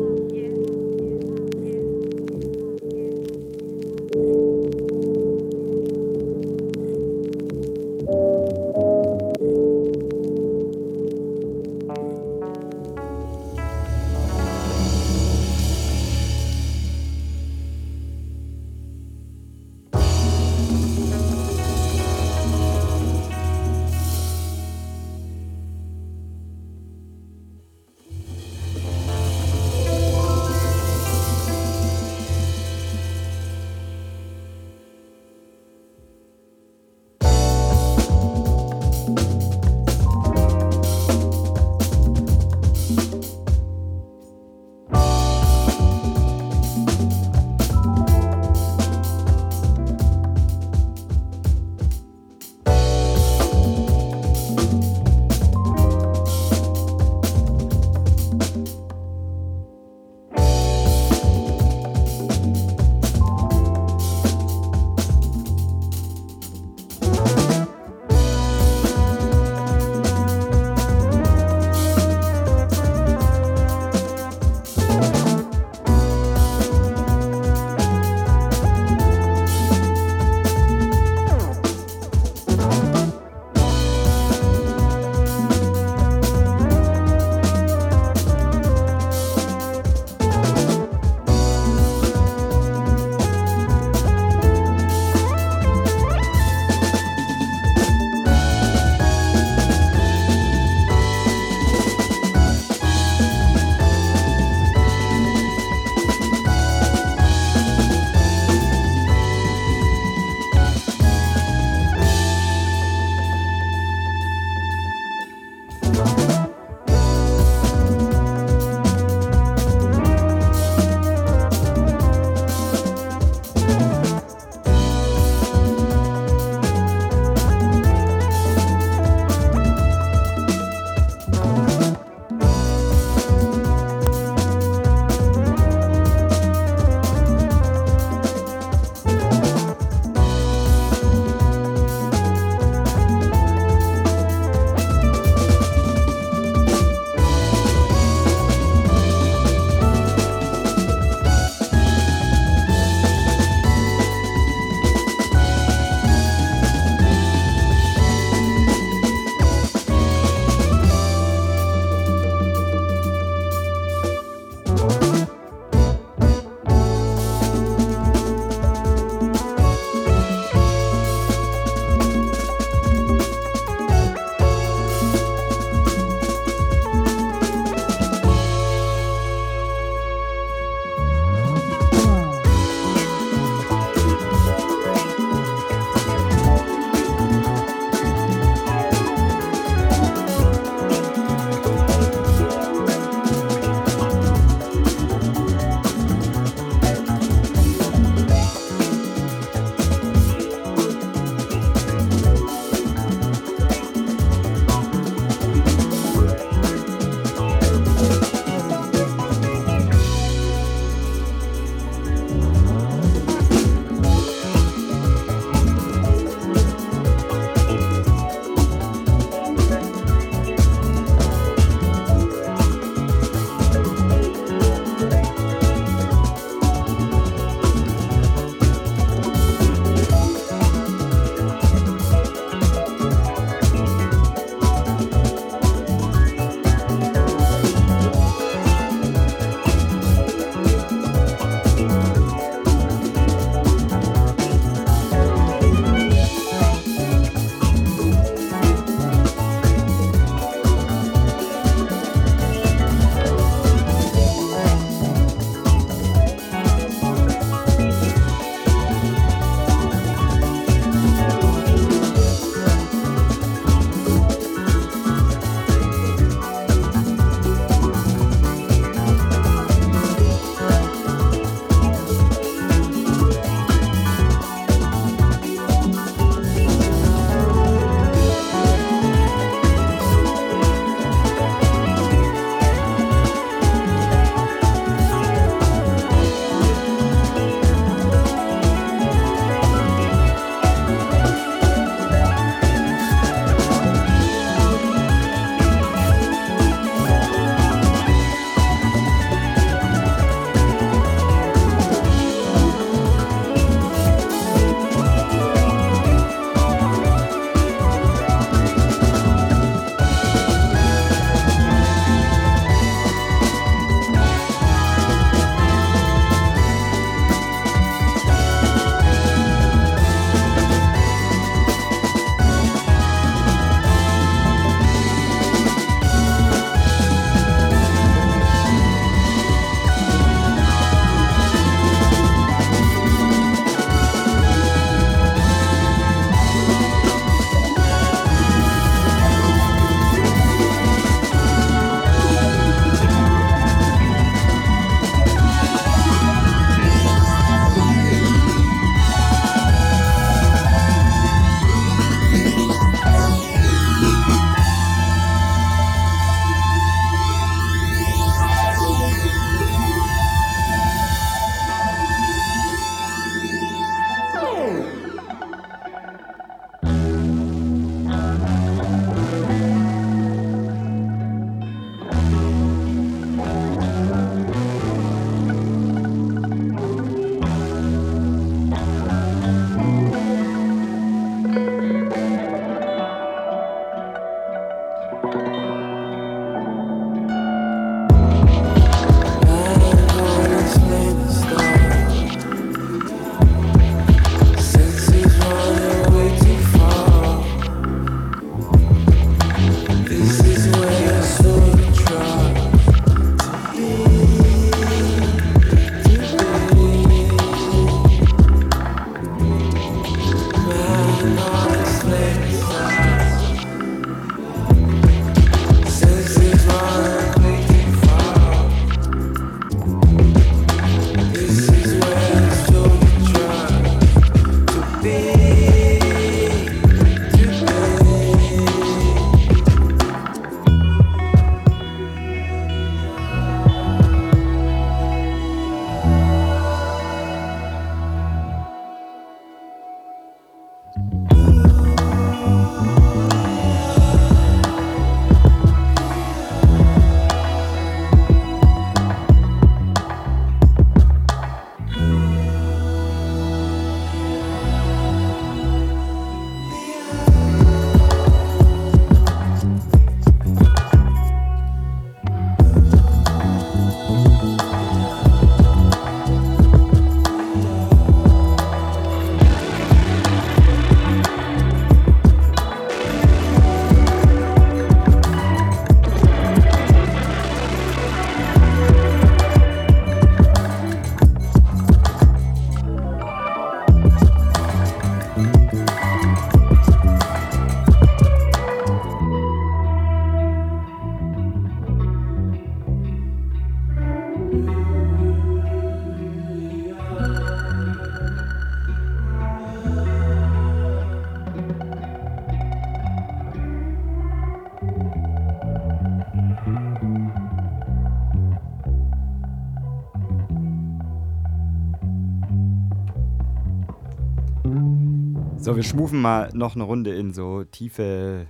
[515.70, 518.48] So, wir schmufen mal noch eine Runde in so tiefe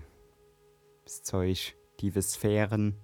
[1.04, 2.94] Zeug, tiefe Sphären.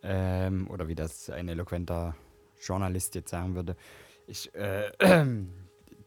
[0.00, 2.14] Ähm, oder wie das ein eloquenter
[2.62, 3.74] Journalist jetzt sagen würde.
[4.28, 4.92] Ich, äh,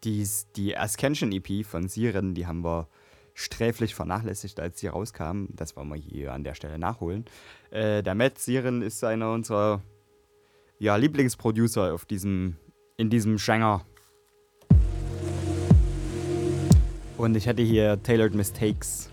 [0.06, 2.88] die Ascension EP von Siren, die haben wir
[3.34, 5.48] sträflich vernachlässigt, als sie rauskam.
[5.49, 7.26] Das wollen wir hier an der Stelle nachholen.
[7.69, 9.82] Äh, der Matt Siren ist einer unserer
[10.80, 12.56] ja, Lieblingsproducer auf diesem,
[12.95, 13.82] in diesem Genre.
[17.22, 19.07] Und ich hatte hier Tailored Mistakes.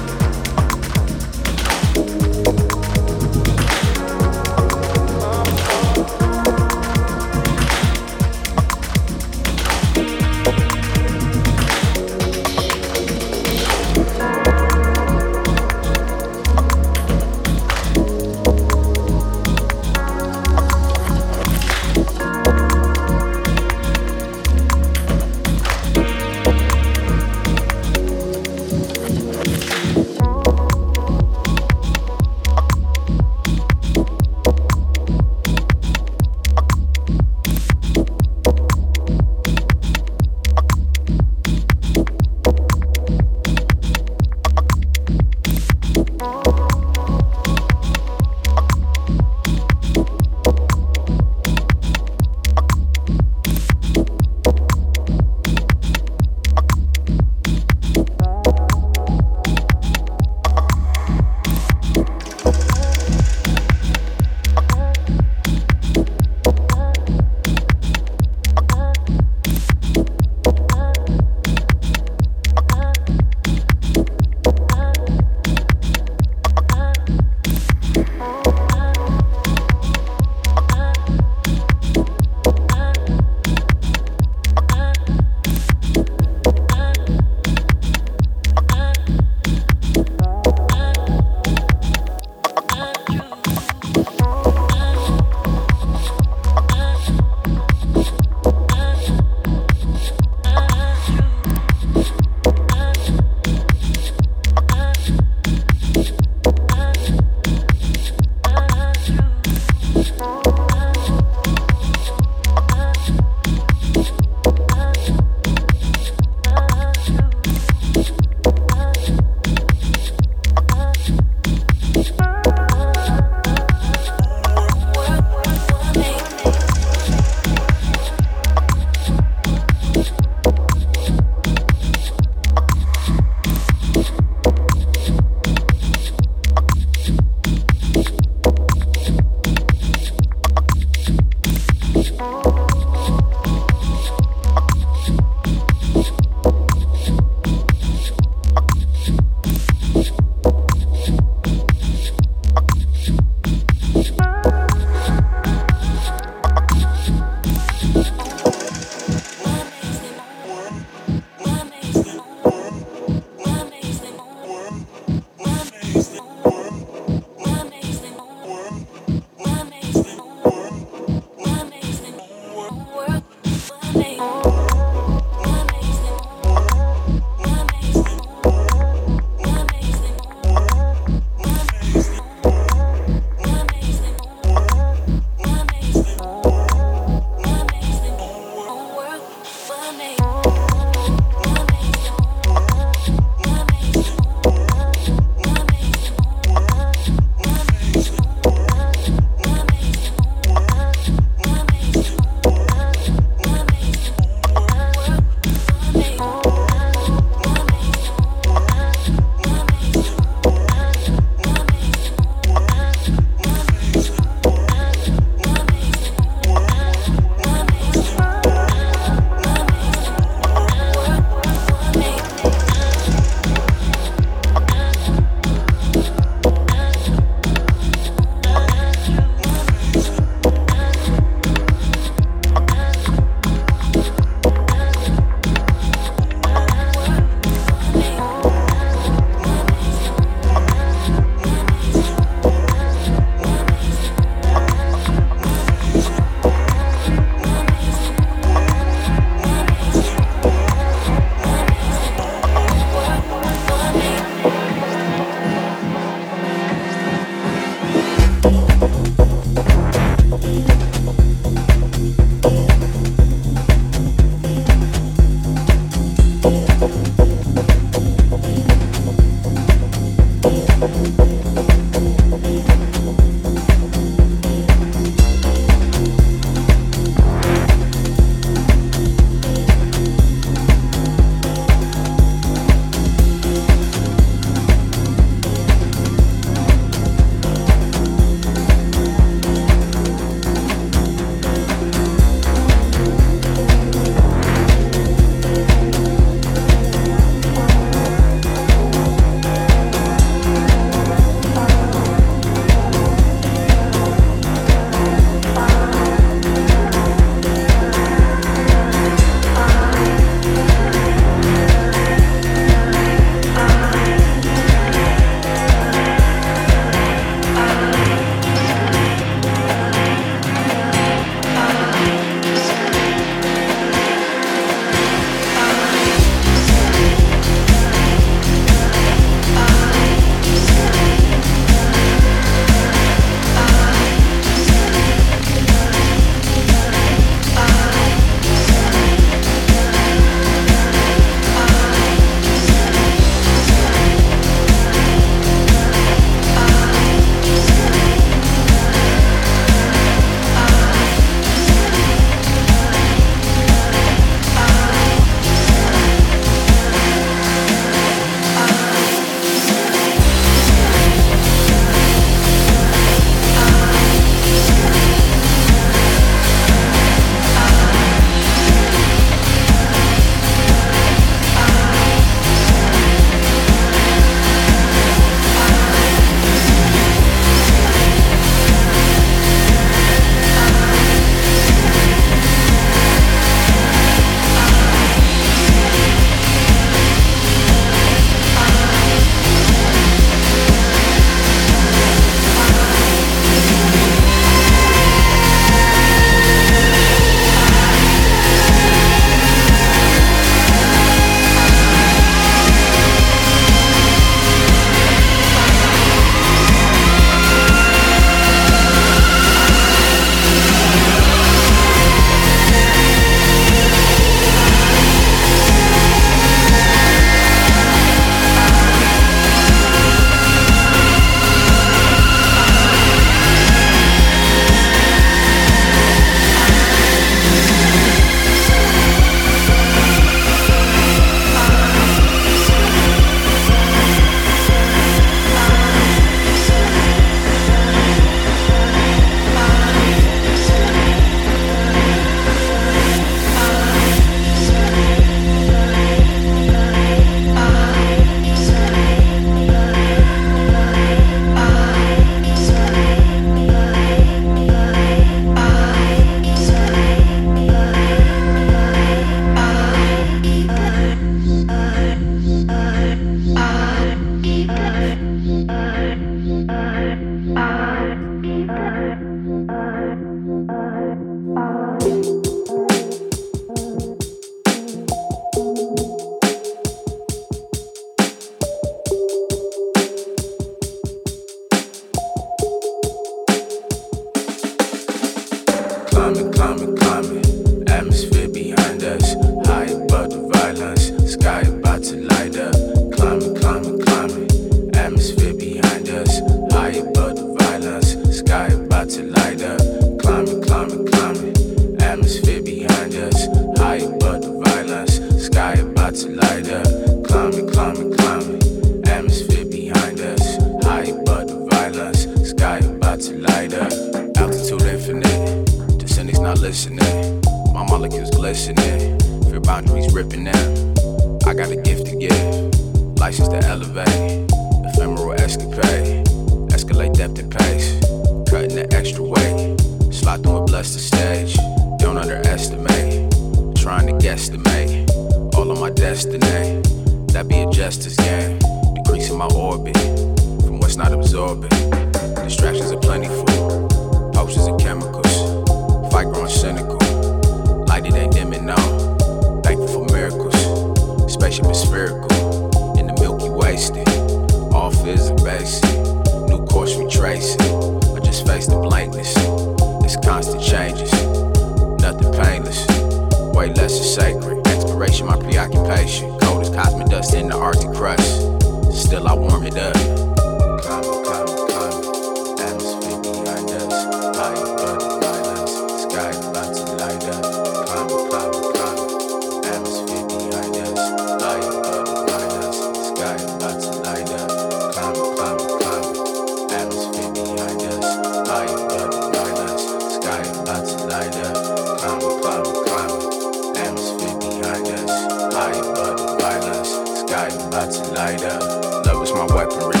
[598.40, 600.00] Love is my weaponry.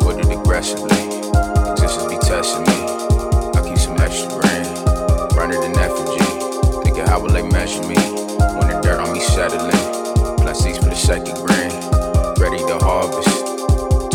[0.00, 0.88] Put it aggressively.
[1.72, 2.78] Existence be testing me.
[3.52, 4.64] I keep some extra green.
[5.36, 6.24] Burn it in effigy.
[6.82, 7.96] Thinking how will they measure me?
[8.56, 9.70] When the dirt on me settling.
[10.38, 11.76] Plastics for the second green.
[12.40, 13.28] Ready to harvest.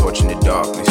[0.02, 0.90] Torching the darkness.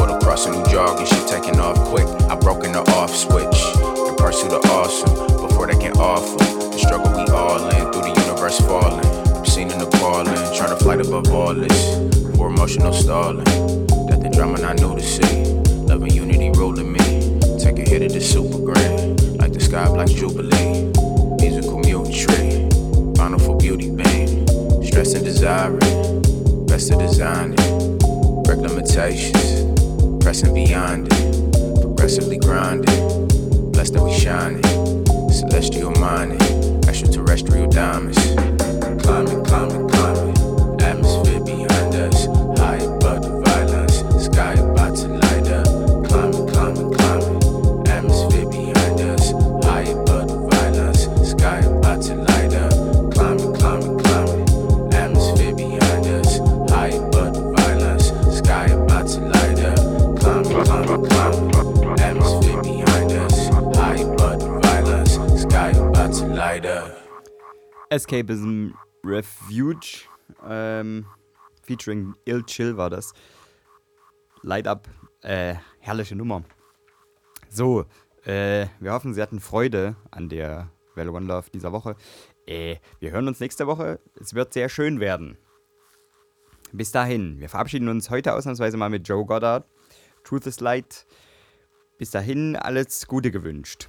[0.00, 1.04] Water crossing new jogging.
[1.04, 2.08] Shit taking off quick.
[2.30, 3.60] I broken the off switch.
[4.08, 5.12] In pursuit of awesome.
[5.36, 6.38] Before they can offer.
[6.38, 7.92] The struggle we all in.
[7.92, 9.23] Through the universe falling.
[9.54, 10.34] Obscene and appalling.
[10.56, 11.94] Trying to flight above all this.
[12.36, 13.44] For emotional stalling.
[14.08, 15.44] That the drama I knew to see.
[15.86, 17.38] Love and unity ruling me.
[17.60, 20.90] Take a hit of the super grand, Like the sky black jubilee.
[21.38, 22.68] Musical mutantry.
[23.16, 24.44] Final for beauty beam.
[24.82, 26.66] Stress and desiring.
[26.66, 27.54] Best of designing.
[28.42, 29.70] Break limitations.
[30.20, 31.80] Pressing beyond it.
[31.80, 33.28] Progressively grinding.
[33.70, 34.64] Blessed that we shining.
[35.30, 36.42] Celestial mining.
[36.88, 38.53] Extraterrestrial diamonds.
[39.04, 40.34] Climbing, climbing, climbing.
[40.80, 42.26] Atmosphere behind us.
[42.58, 43.98] High above the violence.
[44.24, 45.66] Sky about to light up.
[46.08, 47.86] Climbing, climbing, climbing.
[47.86, 49.30] Atmosphere behind us.
[49.66, 51.02] High above the violence.
[51.30, 52.72] Sky about to light up.
[53.14, 54.92] Climbing, climbing, climbing.
[54.94, 56.38] Atmosphere behind us.
[56.48, 58.22] Above the violence.
[65.42, 66.90] Sky about to light up.
[67.90, 68.72] Escapism
[69.14, 70.08] Refuge,
[70.46, 71.06] ähm,
[71.62, 73.12] featuring Ill Chill war das.
[74.42, 74.88] Light Up,
[75.22, 76.42] äh, herrliche Nummer.
[77.48, 77.86] So,
[78.24, 81.96] äh, wir hoffen, Sie hatten Freude an der Well One Love dieser Woche.
[82.46, 84.00] Äh, wir hören uns nächste Woche.
[84.20, 85.38] Es wird sehr schön werden.
[86.72, 89.64] Bis dahin, wir verabschieden uns heute ausnahmsweise mal mit Joe Goddard.
[90.24, 91.06] Truth is Light.
[91.98, 93.88] Bis dahin, alles Gute gewünscht.